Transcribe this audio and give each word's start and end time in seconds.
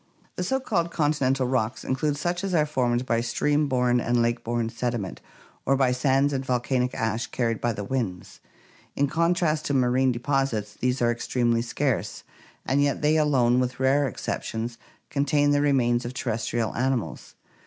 The 0.35 0.43
so 0.43 0.59
called 0.59 0.89
continental 0.89 1.45
rocks 1.45 1.83
include 1.85 2.17
such 2.17 2.43
as 2.43 2.55
are 2.55 2.65
formed 2.65 3.05
by 3.05 3.21
stream 3.21 3.67
borne 3.67 4.01
and 4.01 4.19
lake 4.19 4.43
borne 4.43 4.69
sediment 4.69 5.21
or 5.63 5.75
by 5.77 5.91
sands 5.91 6.33
and 6.33 6.43
volcanic 6.43 6.95
ash 6.95 7.27
carried 7.27 7.61
by 7.61 7.73
the 7.73 7.83
winds. 7.83 8.39
In 8.95 9.05
contrast 9.05 9.65
to 9.65 9.75
marine 9.75 10.11
deposits 10.11 10.73
these 10.73 11.03
are 11.03 11.11
extremely 11.11 11.61
scarce, 11.61 12.23
and 12.65 12.81
yet 12.81 13.03
they 13.03 13.15
alone, 13.15 13.59
with 13.59 13.79
rare 13.79 14.07
exceptions, 14.07 14.79
contain 15.11 15.51
the 15.51 15.61
remains 15.61 16.03
of 16.03 16.15
terrestrial 16.15 16.75
animals. 16.75 17.35